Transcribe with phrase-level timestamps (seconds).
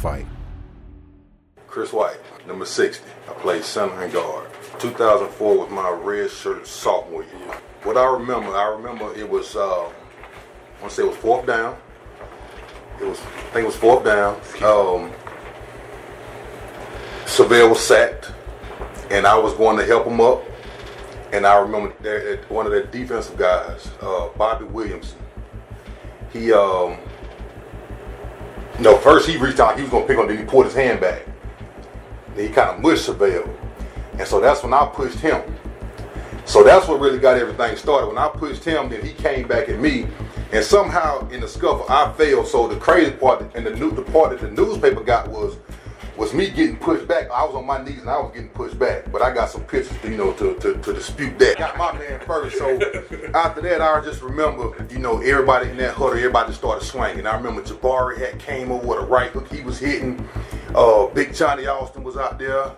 [0.00, 0.26] fight.
[1.66, 3.04] Chris White, number 60.
[3.28, 4.48] I played center and guard.
[4.78, 7.54] 2004 was my red shirt sophomore year.
[7.82, 9.92] What I remember, I remember it was, uh, I
[10.80, 11.76] want to say it was fourth down.
[12.98, 14.36] It was, I think it was fourth down.
[14.62, 15.12] Um,
[17.26, 18.32] Syvelle was sacked,
[19.10, 20.42] and I was going to help him up.
[21.32, 25.18] And I remember that one of the defensive guys, uh, Bobby Williamson.
[26.32, 26.96] He, um,
[28.80, 29.76] no, first he reached out.
[29.76, 30.28] He was to pick on.
[30.28, 31.26] Then he pulled his hand back.
[32.34, 33.48] Then he kind of mushed Syvelle,
[34.18, 35.42] and so that's when I pushed him.
[36.46, 38.08] So that's what really got everything started.
[38.08, 40.06] When I pushed him, then he came back at me,
[40.52, 42.46] and somehow in the scuffle I failed.
[42.46, 45.56] So the crazy part and the new the part that the newspaper got was
[46.20, 47.30] was me getting pushed back.
[47.30, 49.10] I was on my knees and I was getting pushed back.
[49.10, 51.56] But I got some pictures, you know, to, to, to dispute that.
[51.56, 52.58] Got my man first.
[52.58, 52.74] So
[53.34, 57.26] after that, I just remember, you know, everybody in that huddle, everybody started swinging.
[57.26, 59.50] I remember Jabari had came over with a right hook.
[59.50, 60.28] He was hitting.
[60.74, 62.70] Uh, Big Johnny Austin was out there.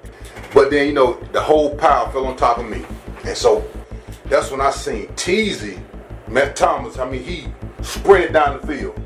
[0.55, 2.85] But then, you know, the whole pile fell on top of me.
[3.25, 3.69] And so
[4.27, 5.83] that's when I seen Teasy,
[6.29, 7.49] Matt Thomas, I mean, he
[7.83, 9.02] sprinted down the field.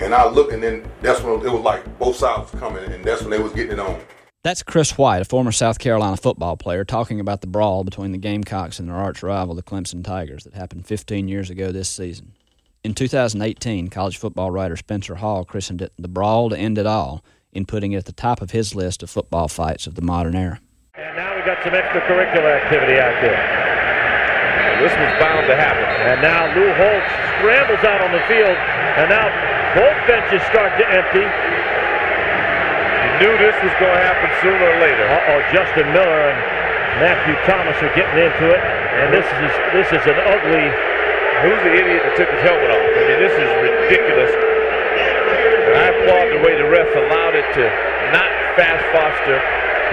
[0.00, 3.04] And I looked, and then that's when it was like both sides was coming, and
[3.04, 4.00] that's when they was getting it on.
[4.44, 8.18] That's Chris White, a former South Carolina football player, talking about the brawl between the
[8.18, 12.32] Gamecocks and their arch rival, the Clemson Tigers, that happened 15 years ago this season.
[12.84, 17.24] In 2018, college football writer Spencer Hall christened it the brawl to end it all
[17.52, 20.36] in putting it at the top of his list of football fights of the modern
[20.36, 20.60] era.
[20.94, 23.34] And now we've got some extracurricular activity out there.
[23.34, 25.82] Well, this was bound to happen.
[25.82, 27.10] And now Lou Holtz
[27.42, 31.24] scrambles out on the field, and now both benches start to empty.
[31.24, 35.04] You knew this was going to happen sooner or later.
[35.04, 36.38] Uh-oh, Justin Miller and
[37.02, 40.70] Matthew Thomas are getting into it, and this is this is an ugly.
[41.46, 42.82] Who's the idiot that took his helmet off?
[42.82, 44.32] I mean, this is ridiculous.
[44.34, 47.62] And I applaud the way the refs allowed it to
[48.10, 48.26] not
[48.58, 49.38] fast foster.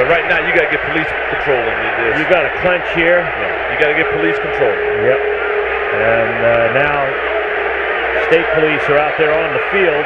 [0.01, 2.17] But right now, you got to get police control in this.
[2.17, 3.21] You got to clench here.
[3.21, 4.73] Yeah, you got to get police control.
[4.73, 5.19] Yep.
[5.95, 7.05] And uh, now
[8.29, 10.05] state police are out there on the field.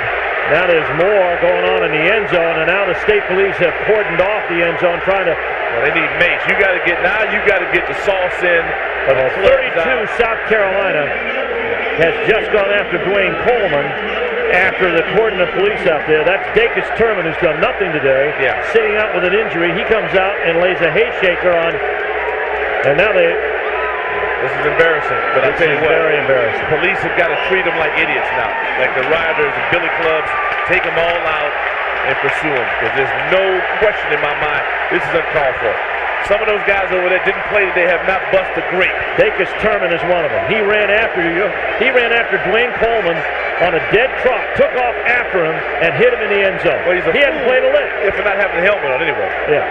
[0.52, 3.76] Now there's more going on in the end zone, and now the state police have
[3.86, 5.36] cordoned off the end zone, trying to.
[5.38, 6.42] Well, they need mace.
[6.50, 7.22] You got to get now.
[7.30, 8.64] You got to get the sauce in.
[9.06, 11.06] Uh, 32 South Carolina
[12.02, 13.86] has just gone after Duane Coleman
[14.50, 16.26] after the cordon of police out there.
[16.26, 18.34] That's Dacus Turman, who's done nothing today.
[18.42, 18.58] Yeah.
[18.74, 19.70] Sitting out with an injury.
[19.78, 21.72] He comes out and lays a hay shaker on.
[22.90, 23.49] And now they.
[24.40, 26.64] This is embarrassing, but I tell you is what, very embarrassing.
[26.72, 30.32] Police have got to treat them like idiots now, like the rioters and billy clubs.
[30.72, 31.54] Take them all out
[32.08, 33.44] and pursue them, because there's no
[33.84, 34.64] question in my mind
[34.96, 35.76] this is uncalled for.
[36.28, 38.96] Some of those guys over there didn't play today, They have not bust a grape.
[39.16, 40.44] Dacus Turman is one of them.
[40.52, 41.48] He ran after you.
[41.80, 43.16] He ran after Duane Coleman
[43.64, 46.80] on a dead trot, took off after him, and hit him in the end zone.
[46.88, 47.92] Well, he's a he hadn't played a lick.
[48.08, 49.28] If not having a helmet on, anyway.
[49.48, 49.68] Yeah.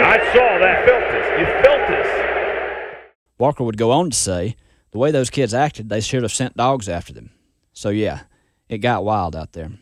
[0.00, 0.80] I saw that.
[0.80, 1.40] You felt this.
[1.40, 2.98] You felt this.
[3.38, 4.56] Walker would go on to say,
[4.92, 7.30] the way those kids acted, they should have sent dogs after them.
[7.72, 8.20] So, yeah,
[8.68, 9.72] it got wild out there.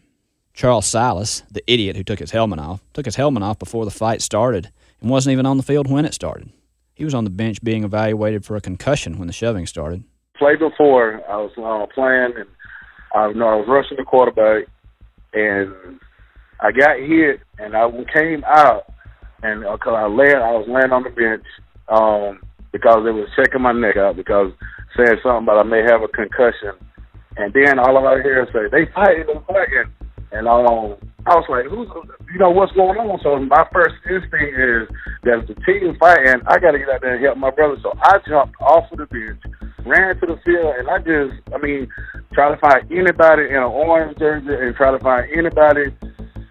[0.54, 3.90] Charles Silas, the idiot who took his helmet off, took his helmet off before the
[3.90, 4.70] fight started
[5.00, 6.50] and wasn't even on the field when it started.
[6.94, 10.04] He was on the bench being evaluated for a concussion when the shoving started.
[10.36, 12.48] Played before, I was uh, playing, and
[13.14, 14.68] I know I was rushing the quarterback,
[15.32, 16.00] and
[16.60, 18.89] I got hit, and I came out,
[19.42, 21.44] and uh, cause I lay, I was laying on the bench
[21.88, 22.40] um,
[22.72, 24.52] because they was checking my neck out because
[24.96, 26.74] saying something about I may have a concussion,
[27.36, 29.88] and then all of hear is say they fighting, they fighting,
[30.32, 30.96] and um,
[31.26, 31.88] I was like, who's,
[32.32, 33.20] you know, what's going on?
[33.22, 34.88] So my first instinct is
[35.28, 37.76] that the team fighting, I got to get out there and help my brother.
[37.82, 39.42] So I jumped off of the bench,
[39.84, 41.90] ran to the field, and I just, I mean,
[42.32, 45.92] try to find anybody in an orange jersey and try to find anybody,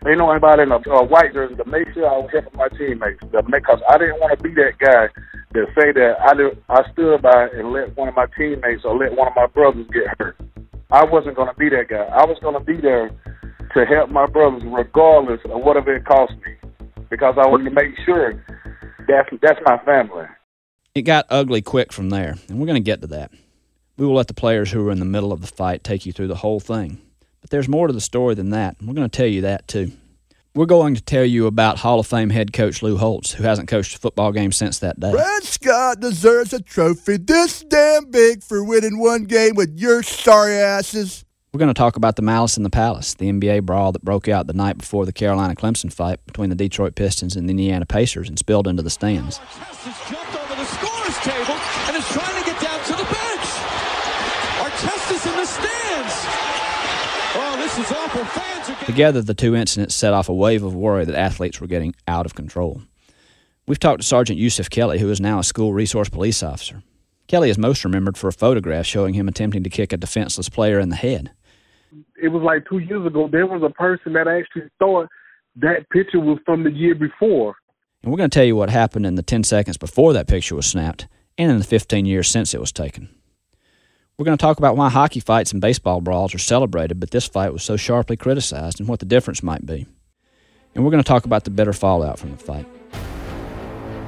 [0.05, 2.69] you know, anybody in a, a white jersey to make sure I was helping my
[2.69, 3.19] teammates.
[3.21, 5.09] Because I didn't want to be that guy
[5.51, 8.97] that say that I did, I stood by and let one of my teammates or
[8.97, 10.37] let one of my brothers get hurt.
[10.91, 12.05] I wasn't going to be that guy.
[12.05, 13.09] I was going to be there
[13.73, 16.55] to help my brothers regardless of whatever it cost me
[17.09, 18.33] because I wanted to make sure
[19.07, 20.25] that's, that's my family.
[20.95, 23.31] It got ugly quick from there, and we're going to get to that.
[23.97, 26.13] We will let the players who were in the middle of the fight take you
[26.13, 27.01] through the whole thing.
[27.49, 29.91] But there's more to the story than that, we're going to tell you that too.
[30.53, 33.67] We're going to tell you about Hall of Fame head coach Lou Holtz, who hasn't
[33.67, 35.11] coached a football game since that day.
[35.11, 40.53] Brad Scott deserves a trophy this damn big for winning one game with your sorry
[40.57, 41.25] asses.
[41.51, 44.27] We're going to talk about the Malice in the Palace, the NBA brawl that broke
[44.27, 47.87] out the night before the Carolina Clemson fight between the Detroit Pistons and the Indiana
[47.87, 49.39] Pacers and spilled into the stands.
[49.39, 51.57] Artest jumped over the scorer's table
[51.87, 53.47] and is trying to get down to the bench.
[54.61, 56.58] Artest is in the stands.
[57.35, 58.25] Oh, this is awful.
[58.25, 58.85] Fans are getting...
[58.85, 62.25] Together, the two incidents set off a wave of worry that athletes were getting out
[62.25, 62.81] of control.
[63.67, 66.81] We've talked to Sergeant Yusuf Kelly, who is now a school resource police officer.
[67.27, 70.79] Kelly is most remembered for a photograph showing him attempting to kick a defenseless player
[70.79, 71.31] in the head.
[72.21, 73.29] It was like two years ago.
[73.31, 75.07] There was a person that actually thought
[75.57, 77.55] that picture was from the year before.
[78.01, 80.55] And we're going to tell you what happened in the 10 seconds before that picture
[80.55, 83.09] was snapped and in the 15 years since it was taken.
[84.19, 87.25] We're going to talk about why hockey fights and baseball brawls are celebrated, but this
[87.25, 89.85] fight was so sharply criticized and what the difference might be.
[90.75, 92.65] And we're going to talk about the bitter fallout from the fight.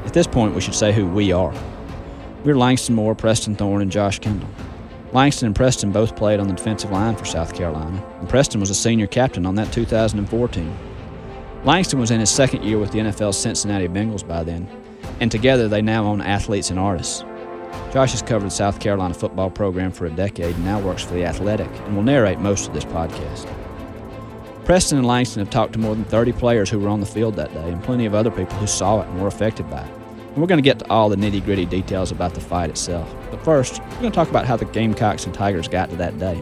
[0.04, 1.54] At this point, we should say who we are.
[2.44, 4.50] We're Langston Moore, Preston Thorn, and Josh Kendall.
[5.14, 8.70] Langston and Preston both played on the defensive line for South Carolina, and Preston was
[8.70, 10.78] a senior captain on that 2004 team.
[11.64, 14.68] Langston was in his second year with the NFL's Cincinnati Bengals by then,
[15.22, 17.24] and together they now own Athletes and Artists,
[17.92, 21.14] Josh has covered the South Carolina football program for a decade and now works for
[21.14, 23.48] The Athletic and will narrate most of this podcast.
[24.66, 27.36] Preston and Langston have talked to more than 30 players who were on the field
[27.36, 29.92] that day and plenty of other people who saw it and were affected by it.
[30.32, 33.14] And we're going to get to all the nitty gritty details about the fight itself.
[33.30, 36.18] But first, we're going to talk about how the Gamecocks and Tigers got to that
[36.20, 36.42] day.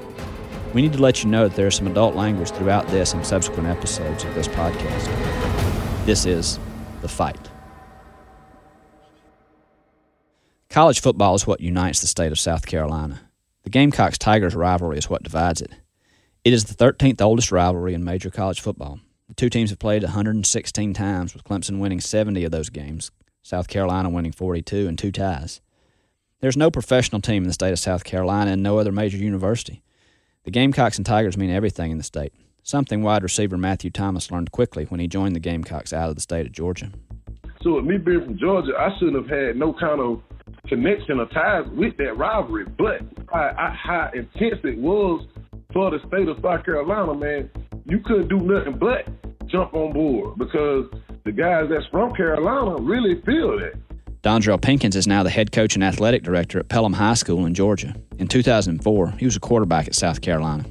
[0.75, 3.25] We need to let you know that there is some adult language throughout this and
[3.25, 6.05] subsequent episodes of this podcast.
[6.05, 6.59] This is
[7.01, 7.49] The Fight.
[10.69, 13.21] College football is what unites the state of South Carolina.
[13.63, 15.71] The Gamecocks Tigers rivalry is what divides it.
[16.43, 18.99] It is the 13th oldest rivalry in major college football.
[19.27, 23.09] The two teams have played 116 times, with Clemson winning 70 of those games,
[23.41, 25.59] South Carolina winning 42, and two ties.
[26.39, 29.81] There's no professional team in the state of South Carolina and no other major university.
[30.43, 32.31] The Gamecocks and Tigers mean everything in the state,
[32.61, 36.21] something wide receiver Matthew Thomas learned quickly when he joined the Gamecocks out of the
[36.21, 36.91] state of Georgia.
[37.63, 40.21] So, with me being from Georgia, I shouldn't have had no kind of
[40.67, 42.65] connection or ties with that rivalry.
[42.77, 43.01] But
[43.31, 45.25] how, how intense it was
[45.73, 47.49] for the state of South Carolina, man,
[47.85, 49.07] you couldn't do nothing but
[49.47, 50.85] jump on board because
[51.25, 53.73] the guys that's from Carolina really feel that.
[54.21, 57.53] Dondrial Pinkins is now the head coach and athletic director at Pelham High School in
[57.53, 57.95] Georgia.
[58.17, 60.65] In 2004, he was a quarterback at South Carolina.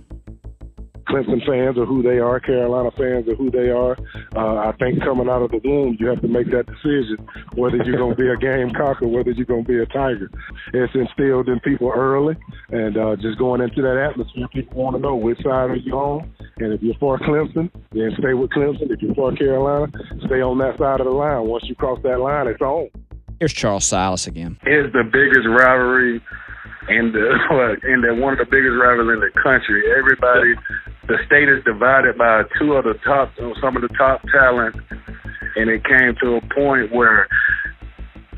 [1.09, 2.39] Clemson fans are who they are.
[2.41, 3.97] Carolina fans are who they are.
[4.37, 7.17] Uh, I think coming out of the womb, you have to make that decision
[7.55, 10.31] whether you're going to be a Gamecock or whether you're going to be a Tiger.
[10.73, 12.37] It's instilled in people early,
[12.71, 15.95] and uh, just going into that atmosphere, people want to know which side are you
[15.95, 16.31] on.
[16.59, 18.91] And if you're for Clemson, then stay with Clemson.
[18.91, 19.93] If you're for Carolina,
[20.27, 21.47] stay on that side of the line.
[21.47, 22.89] Once you cross that line, it's on.
[23.39, 24.59] Here's Charles Silas again.
[24.65, 26.21] It's the biggest rivalry
[26.89, 27.29] and the
[27.85, 29.85] and the one of the biggest rivals in the country.
[29.97, 30.55] Everybody,
[31.09, 34.77] the state is divided by two of the top, some of the top talent,
[35.57, 37.27] and it came to a point where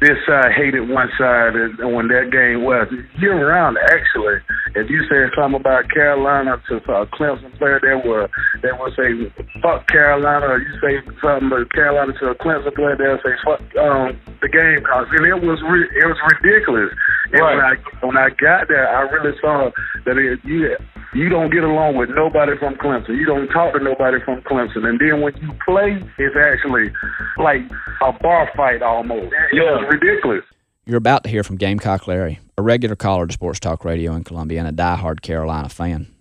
[0.00, 2.88] this side hated one side, and when that game was
[3.20, 4.40] year round, actually,
[4.74, 8.26] if you said something about Carolina to a Clemson player, they will
[8.62, 9.12] they will say
[9.60, 10.46] fuck Carolina.
[10.46, 14.48] Or you say something about Carolina to a Clemson player, they'll say fuck um, the
[14.48, 16.96] game, and it was re- it was ridiculous.
[17.32, 17.52] And right.
[17.52, 17.74] when I
[18.06, 19.70] when I got there, I really saw
[20.06, 20.76] that it, you
[21.14, 23.16] you don't get along with nobody from Clemson.
[23.16, 24.86] You don't talk to nobody from Clemson.
[24.86, 26.92] And then when you play, it's actually
[27.36, 27.62] like
[28.02, 29.32] a bar fight almost.
[29.52, 29.78] Yeah.
[29.80, 30.44] It's ridiculous.
[30.86, 34.24] You're about to hear from Gamecock Larry, a regular caller to Sports Talk Radio in
[34.24, 36.12] Columbia and a die-hard Carolina fan.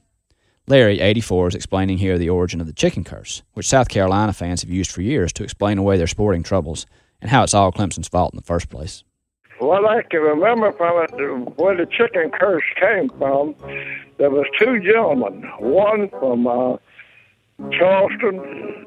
[0.68, 4.62] Larry, 84, is explaining here the origin of the chicken curse, which South Carolina fans
[4.62, 6.86] have used for years to explain away their sporting troubles
[7.22, 9.04] and how it's all Clemson's fault in the first place.
[9.60, 13.56] What I can remember from it, where the chicken curse came from,
[14.18, 16.78] there was two gentlemen, one from uh,
[17.72, 18.86] Charleston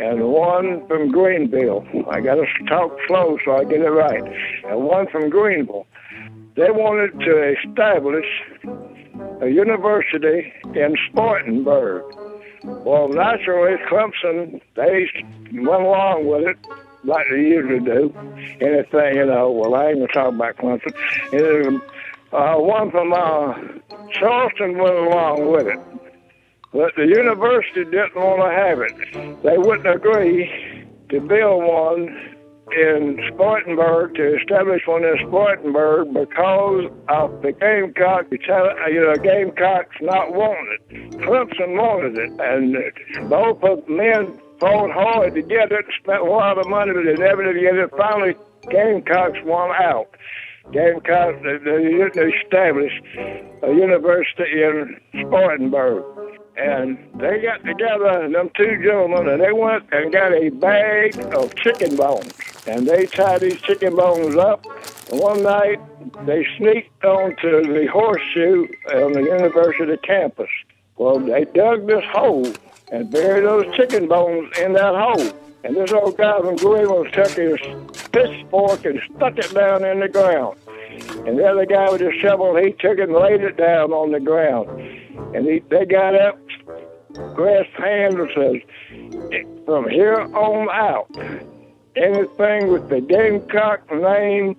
[0.00, 1.86] and one from Greenville.
[2.10, 4.22] I got to talk slow so I get it right.
[4.64, 5.86] And one from Greenville.
[6.56, 8.26] They wanted to establish
[9.40, 12.02] a university in Spartanburg.
[12.64, 15.06] Well, naturally, Clemson, they
[15.52, 16.58] went along with it
[17.04, 18.14] like they usually do.
[18.60, 20.94] Anything, you know, well, I ain't to talk about Clemson.
[21.32, 21.80] And,
[22.32, 23.54] uh, one from uh,
[24.12, 25.80] Charleston went along with it.
[26.72, 29.42] But the university didn't want to have it.
[29.42, 32.36] They wouldn't agree to build one
[32.72, 40.32] in Spartanburg, to establish one in Spartanburg because of the Gamecock, you know, Gamecocks not
[40.32, 41.10] wanting it.
[41.18, 46.58] Clemson wanted it, and both of men fought hard to get it, spent a lot
[46.58, 47.90] of money, but they never did get it.
[47.96, 48.34] Finally,
[48.70, 50.14] Gamecocks won out.
[50.70, 51.56] Gamecocks they,
[52.14, 53.02] they established
[53.62, 56.04] a university in Spartanburg.
[56.56, 61.54] And they got together, them two gentlemen, and they went and got a bag of
[61.54, 62.34] chicken bones.
[62.66, 64.66] And they tied these chicken bones up.
[65.10, 65.80] And one night,
[66.26, 70.50] they sneaked onto the horseshoe on the university campus
[71.00, 72.52] Well, they dug this hole
[72.92, 75.32] and buried those chicken bones in that hole.
[75.64, 77.56] And this old guy from Greenville took his
[78.12, 80.58] pitchfork and stuck it down in the ground.
[81.26, 84.12] And the other guy with his shovel, he took it and laid it down on
[84.12, 84.68] the ground.
[85.34, 86.38] And he, they got up,
[87.34, 91.08] grasped hands and says, from here on out,
[91.96, 94.54] anything with the Gamecock name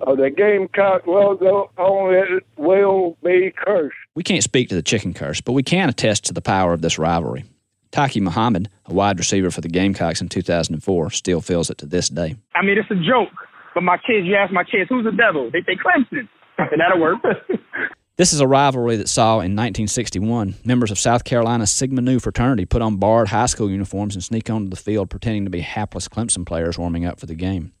[0.00, 3.96] or the Gamecock logo on it will be cursed.
[4.14, 6.82] We can't speak to the chicken curse, but we can attest to the power of
[6.82, 7.44] this rivalry.
[7.90, 12.08] Taki Muhammad, a wide receiver for the Gamecocks in 2004, still feels it to this
[12.08, 12.34] day.
[12.54, 13.30] I mean, it's a joke,
[13.74, 15.50] but my kids, you ask my kids, who's the devil?
[15.50, 17.18] They say Clemson, and that'll work.
[18.16, 22.64] This is a rivalry that saw in 1961 members of South Carolina's Sigma Nu fraternity
[22.64, 26.06] put on barred high school uniforms and sneak onto the field pretending to be hapless
[26.06, 27.72] Clemson players warming up for the game.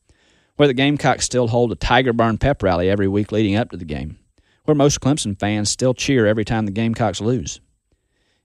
[0.56, 3.76] Where the Gamecocks still hold a Tiger Burn pep rally every week leading up to
[3.76, 4.18] the game.
[4.64, 7.60] Where most Clemson fans still cheer every time the Gamecocks lose.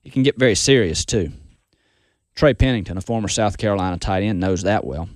[0.03, 1.31] It can get very serious, too.
[2.33, 5.07] Trey Pennington, a former South Carolina tight end, knows that well.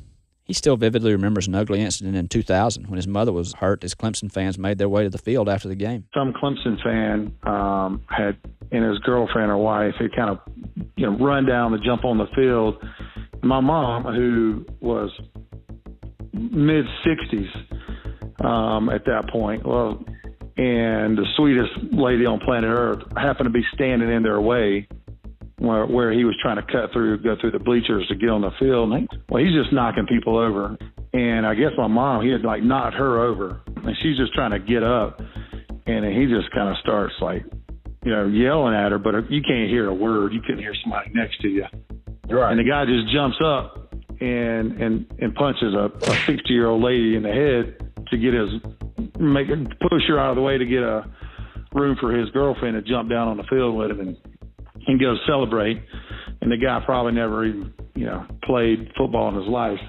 [0.44, 3.96] He still vividly remembers an ugly incident in 2000 when his mother was hurt as
[3.96, 6.06] Clemson fans made their way to the field after the game.
[6.14, 8.38] Some Clemson fan um, had,
[8.72, 10.40] and his girlfriend or wife, had kind of,
[10.96, 12.76] you know, run down to jump on the field.
[13.42, 15.10] My mom, who was
[16.34, 20.04] mid 60s um, at that point, well,
[20.58, 24.88] and the sweetest lady on planet Earth happened to be standing in their way
[25.58, 28.42] where, where he was trying to cut through, go through the bleachers to get on
[28.42, 28.92] the field.
[28.92, 30.78] And he, well, he's just knocking people over.
[31.14, 34.52] And I guess my mom, he had like knocked her over, and she's just trying
[34.52, 35.22] to get up,
[35.86, 37.46] and he just kind of starts like,
[38.04, 40.34] you know, yelling at her, but you can't hear a word.
[40.34, 41.66] You couldn't hear somebody next to you.
[42.28, 42.52] Right.
[42.52, 43.83] And the guy just jumps up
[44.22, 48.34] and and and punches a, a 60 year old lady in the head to get
[48.34, 48.50] his
[49.20, 51.04] make push her out of the way to get a
[51.74, 54.18] room for his girlfriend to jump down on the field with him and
[54.88, 55.82] and go celebrate.
[56.42, 59.80] And the guy probably never even, you know, played football in his life,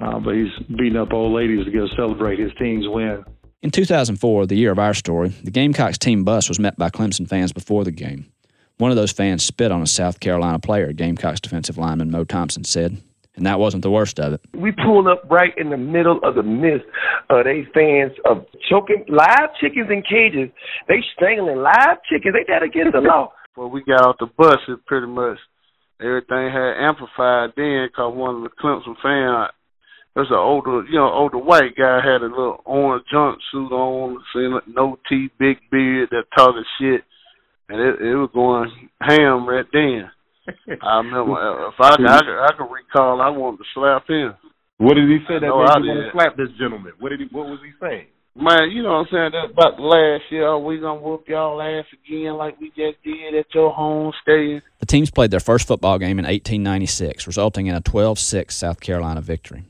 [0.00, 3.24] uh, but he's beating up old ladies to go celebrate his team's win.
[3.62, 7.28] In 2004, the year of our story, the Gamecocks team bus was met by Clemson
[7.28, 8.30] fans before the game.
[8.78, 12.64] One of those fans spit on a South Carolina player, Gamecocks defensive lineman Mo Thompson
[12.64, 13.00] said,
[13.36, 14.40] and that wasn't the worst of it.
[14.54, 16.86] We pulled up right in the middle of the midst
[17.30, 20.50] of they fans of choking live chickens in cages.
[20.88, 22.34] They strangling live chickens.
[22.34, 23.32] They that against the law.
[23.54, 25.38] When we got off the bus, it pretty much
[26.00, 29.54] everything had amplified then because one of the Clemson fans,
[30.14, 34.58] there's an older, you know, older white guy had a little orange jumpsuit on, seeing
[34.74, 37.02] no teeth, big beard, that talking shit,
[37.68, 40.10] and it, it was going ham right then.
[40.82, 44.34] I remember uh, if I, I, I can recall, I wanted to slap him.
[44.78, 46.92] What did he say that I know made I you want to slap this gentleman?
[46.98, 47.26] What did he?
[47.30, 48.06] What was he saying?
[48.36, 49.30] Man, you know what I'm saying?
[49.32, 50.58] That's about the last year.
[50.58, 54.60] We gonna whoop y'all ass again like we just did at your home stadium.
[54.80, 58.80] The teams played their first football game in 1896, resulting in a 12 6 South
[58.80, 59.64] Carolina victory.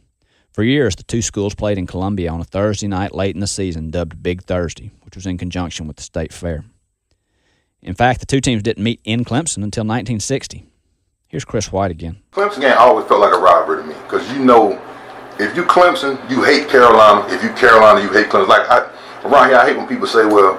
[0.52, 3.46] For years, the two schools played in Columbia on a Thursday night late in the
[3.46, 6.64] season, dubbed Big Thursday, which was in conjunction with the state fair.
[7.84, 10.66] In fact, the two teams didn't meet in Clemson until 1960.
[11.28, 12.16] Here's Chris White again.
[12.32, 14.80] Clemson game always felt like a rivalry to me because you know,
[15.38, 17.26] if you Clemson, you hate Carolina.
[17.32, 18.48] If you Carolina, you hate Clemson.
[18.48, 18.90] Like I,
[19.24, 20.58] around here, I hate when people say, "Well,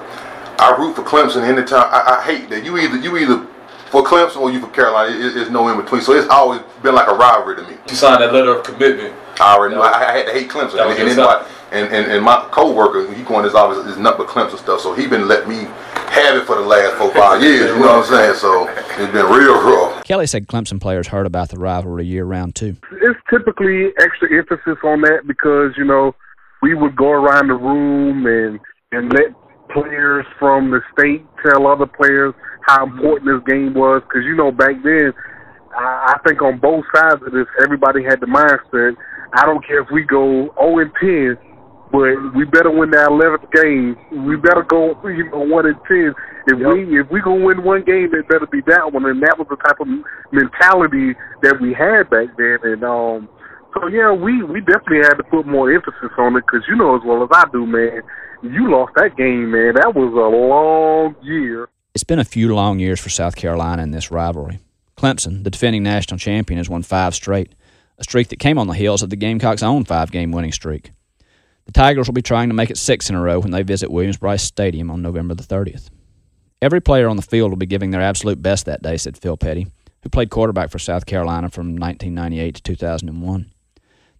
[0.58, 3.46] I root for Clemson anytime." I, I hate that you either you either
[3.90, 5.16] for Clemson or you for Carolina.
[5.16, 6.02] It, there's no in between.
[6.02, 7.76] So it's always been like a rivalry to me.
[7.88, 9.14] You signed that letter of commitment.
[9.40, 9.80] I already knew.
[9.80, 10.74] I, I had to hate Clemson.
[10.74, 13.98] That And, and, your and, and, and my coworker, he going to his office is
[13.98, 14.80] nothing but Clemson stuff.
[14.80, 15.68] So he been letting me
[16.22, 17.70] have it for the last four five years.
[17.70, 18.34] You know what I'm saying?
[18.36, 20.04] So it's been real rough.
[20.04, 22.76] Kelly said Clemson players heard about the rivalry year round too.
[23.02, 26.14] it's typically extra emphasis on that because you know
[26.62, 28.60] we would go around the room and
[28.92, 29.34] and let
[29.70, 32.32] players from the state tell other players
[32.62, 35.12] how important this game was because you know back then
[35.76, 38.94] I, I think on both sides of this everybody had the mindset
[39.34, 40.92] I don't care if we go 0 and
[41.36, 41.55] 10
[41.92, 46.14] but we better win that 11th game we better go you know 1 and 10
[46.48, 49.38] if we if we gonna win one game it better be that one and that
[49.38, 49.88] was the type of
[50.32, 53.28] mentality that we had back then and um
[53.76, 56.96] so yeah, we we definitely had to put more emphasis on it because you know
[56.96, 58.02] as well as I do, man.
[58.42, 59.74] You lost that game, man.
[59.74, 61.68] That was a long year.
[61.94, 64.60] It's been a few long years for South Carolina in this rivalry.
[64.96, 67.54] Clemson, the defending national champion, has won five straight,
[67.98, 70.92] a streak that came on the heels of the Gamecocks' own five game winning streak.
[71.66, 73.90] The Tigers will be trying to make it six in a row when they visit
[73.90, 75.90] Williams-Brice Stadium on November the 30th.
[76.62, 79.36] Every player on the field will be giving their absolute best that day, said Phil
[79.36, 79.66] Petty,
[80.02, 83.52] who played quarterback for South Carolina from 1998 to 2001.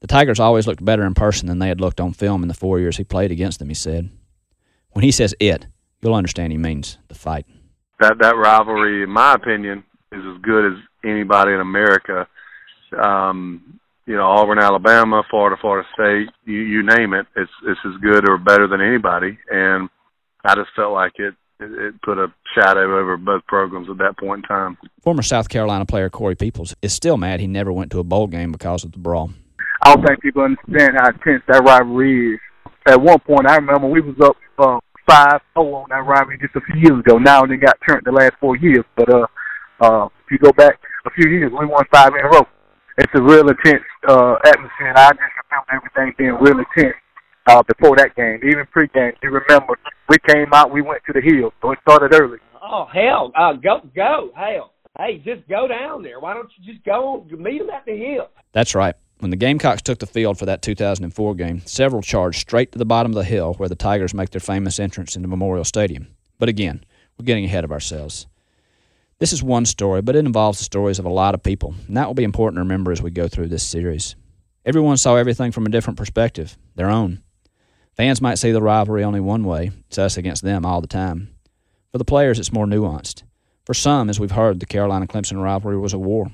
[0.01, 2.55] The Tigers always looked better in person than they had looked on film in the
[2.55, 4.11] four years he played against them, he said.
[4.91, 5.67] When he says it,
[6.03, 7.47] you'll understand he means the fight.
[8.01, 12.27] that that rivalry, in my opinion, is as good as anybody in America.
[13.01, 18.01] Um, you know, Auburn, Alabama, Florida, Florida State, you, you name it, it's it's as
[18.01, 19.39] good or better than anybody.
[19.51, 19.89] And
[20.45, 24.17] I just felt like it, it it put a shadow over both programs at that
[24.19, 24.79] point in time.
[25.03, 28.29] Former South Carolina player Corey Peoples is still mad he never went to a bowl
[28.29, 29.33] game because of the brawl.
[29.83, 32.41] I don't think people understand how intense that rivalry is.
[32.87, 36.55] At one point, I remember we was up uh, five zero on that rivalry just
[36.55, 37.19] a few years ago.
[37.19, 39.27] Now it got turned the last four years, but uh,
[39.81, 42.47] uh, if you go back a few years, we won five in a row.
[42.99, 46.97] It's a real intense uh, atmosphere, and I just remember everything being real intense
[47.47, 49.13] uh, before that game, even pre-game.
[49.23, 52.39] You remember, we came out, we went to the hill, so it started early.
[52.63, 54.73] Oh hell, uh, go go hell.
[54.99, 56.21] Hey, just go down there.
[56.21, 58.29] Why don't you just go meet them at the hill?
[58.53, 58.95] That's right.
[59.19, 62.85] When the Gamecocks took the field for that 2004 game, several charged straight to the
[62.87, 66.09] bottom of the hill where the Tigers make their famous entrance into Memorial Stadium.
[66.39, 66.85] But again,
[67.19, 68.27] we're getting ahead of ourselves.
[69.19, 71.97] This is one story, but it involves the stories of a lot of people, and
[71.97, 74.15] that will be important to remember as we go through this series.
[74.67, 77.23] Everyone saw everything from a different perspective, their own.
[77.97, 81.35] Fans might see the rivalry only one way it's us against them all the time.
[81.93, 83.23] For the players, it's more nuanced.
[83.65, 86.27] For some, as we've heard, the Carolina Clemson rivalry was a war.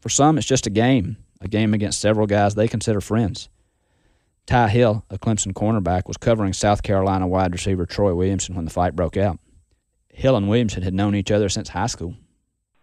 [0.00, 3.48] For some, it's just a game, a game against several guys they consider friends.
[4.46, 8.72] Tye Hill, a Clemson cornerback, was covering South Carolina wide receiver Troy Williamson when the
[8.72, 9.38] fight broke out.
[10.08, 12.16] Hill and Williamson had known each other since high school.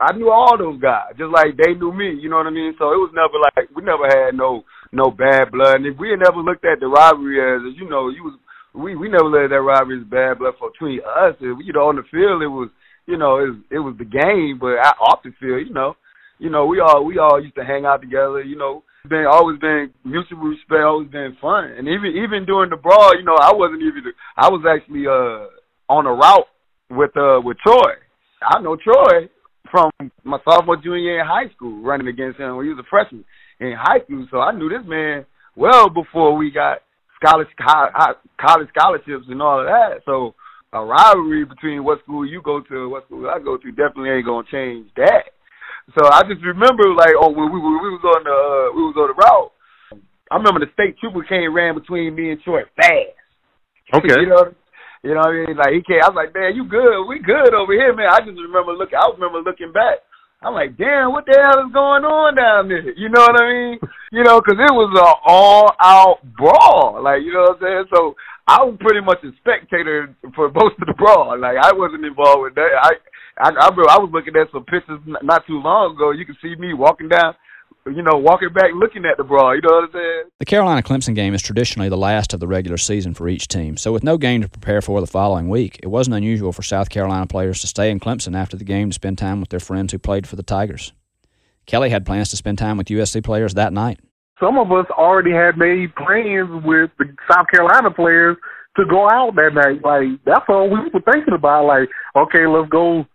[0.02, 2.18] I knew all those guys, just like they knew me.
[2.18, 2.74] You know what I mean?
[2.82, 5.78] So it was never like we never had no no bad blood.
[5.78, 8.34] And if we had never looked at the rivalry as, you know, you was
[8.74, 11.38] we we never at that rivalry as bad blood for between us.
[11.38, 12.74] If, you know, on the field it was
[13.06, 15.94] you know it was, it was the game, but off the field, you know,
[16.42, 18.42] you know we all we all used to hang out together.
[18.42, 21.78] You know, been always been mutual respect, always been fun.
[21.78, 24.02] And even even during the brawl, you know, I wasn't even
[24.34, 25.46] I was actually uh
[25.94, 26.50] on a route
[26.90, 28.02] with uh with Troy.
[28.42, 29.30] I know Troy
[29.70, 29.92] from
[30.24, 33.24] my sophomore junior year in high school, running against him when he was a freshman
[33.60, 34.26] in high school.
[34.32, 36.80] So I knew this man well before we got
[37.22, 40.02] scholarship, college scholarships and all of that.
[40.06, 40.34] So
[40.74, 44.10] a rivalry between what school you go to and what school I go to definitely
[44.10, 45.36] ain't gonna change that.
[45.98, 48.82] So I just remember like oh when we, when we was on the uh, we
[48.88, 49.52] was on the route.
[50.32, 53.18] I remember the state trooper came ran between me and Troy fast.
[53.94, 54.22] Okay.
[54.22, 54.56] you know
[55.04, 55.58] you know what I mean?
[55.58, 57.10] Like he came, I was like, man, you good?
[57.10, 58.14] We good over here, man.
[58.14, 59.02] I just remember looking.
[59.02, 60.06] I remember looking back.
[60.42, 62.98] I'm like, damn, what the hell is going on down there?
[62.98, 63.78] You know what I mean?
[64.12, 66.98] you know, because it was an all-out brawl.
[66.98, 67.86] Like, you know what I'm saying?
[67.94, 68.18] So
[68.50, 71.38] I was pretty much a spectator for most of the brawl.
[71.38, 72.74] Like, I wasn't involved with that.
[72.74, 72.98] I,
[73.38, 76.10] I, I, I was looking at some pictures not too long ago.
[76.10, 77.38] You can see me walking down
[77.86, 79.56] you know, walking back looking at the brawl.
[79.56, 80.24] You know what I'm saying?
[80.40, 83.78] The Carolina Clemson game is traditionally the last of the regular season for each team.
[83.78, 86.90] So, with no game to prepare for the following week, it wasn't unusual for South
[86.90, 89.92] Carolina players to stay in Clemson after the game to spend time with their friends
[89.92, 90.94] who played for the Tigers.
[91.66, 94.00] Kelly had plans to spend time with USC players that night.
[94.40, 98.38] Some of us already had made plans with the South Carolina players
[98.78, 99.84] to go out that night.
[99.84, 101.66] Like that's all we were thinking about.
[101.66, 103.06] Like, okay, let's go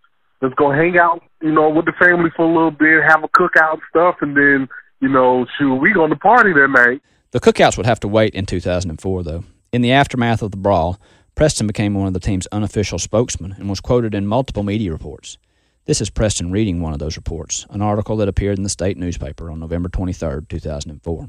[0.40, 3.28] let's go hang out, you know, with the family for a little bit, have a
[3.28, 4.68] cookout and stuff, and then,
[5.00, 7.02] you know, shoot, we going to the party that night.
[7.32, 9.44] The cookouts would have to wait in 2004, though.
[9.72, 10.98] In the aftermath of the brawl,
[11.34, 15.36] Preston became one of the team's unofficial spokesmen and was quoted in multiple media reports.
[15.84, 18.96] This is Preston reading one of those reports, an article that appeared in the state
[18.96, 21.28] newspaper on November 23, 2004.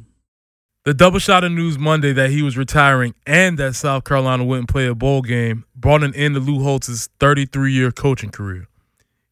[0.85, 4.69] The double shot of news Monday that he was retiring and that South Carolina wouldn't
[4.69, 8.67] play a bowl game brought an end to Lou Holtz's 33 year coaching career.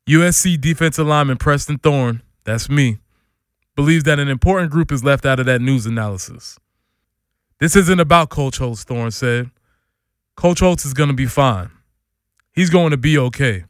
[0.08, 3.00] USC defensive lineman Preston Thorn, that's me,
[3.76, 6.60] believes that an important group is left out of that news analysis.
[7.60, 9.50] This isn't about Coach Holtz, Thorn said.
[10.36, 11.72] Coach Holtz is going to be fine.
[12.54, 13.66] He's going to be okay.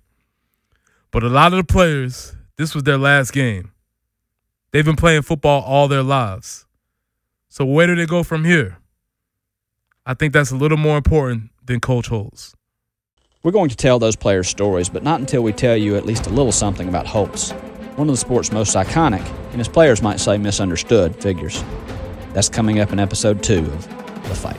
[1.12, 3.72] But a lot of the players, this was their last game.
[4.72, 6.66] They've been playing football all their lives.
[7.48, 8.78] So where do they go from here?
[10.06, 12.54] I think that's a little more important than Coach Holtz.
[13.46, 16.26] We're going to tell those players' stories, but not until we tell you at least
[16.26, 17.52] a little something about Holtz,
[17.96, 21.64] one of the sport's most iconic, and as players might say, misunderstood figures.
[22.34, 24.58] That's coming up in episode two of The Fight.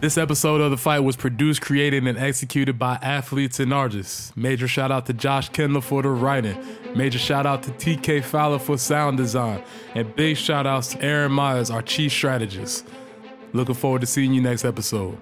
[0.00, 4.32] This episode of The Fight was produced, created, and executed by Athletes and Artists.
[4.34, 6.56] Major shout out to Josh Kendall for the writing.
[6.96, 9.62] Major shout out to TK Fowler for sound design.
[9.94, 12.88] And big shout outs to Aaron Myers, our chief strategist.
[13.52, 15.18] Looking forward to seeing you next episode.